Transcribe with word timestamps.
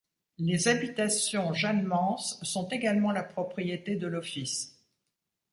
Les 0.39 0.67
Habitations 0.67 1.53
Jeanne-Mance 1.53 2.39
sont 2.43 2.67
également 2.69 3.11
la 3.11 3.21
propriété 3.21 3.95
de 3.95 4.07
l'Office. 4.07 4.83